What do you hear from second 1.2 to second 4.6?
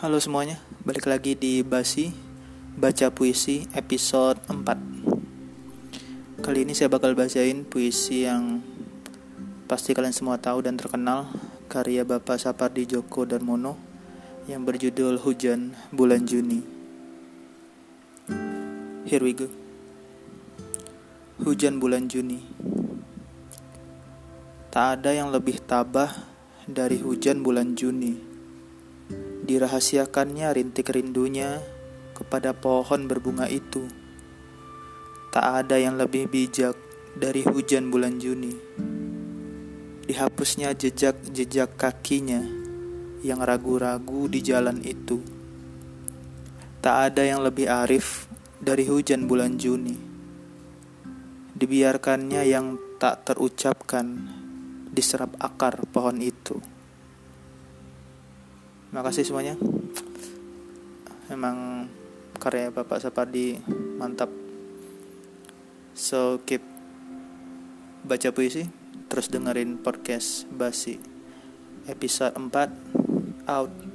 di Basi Baca Puisi episode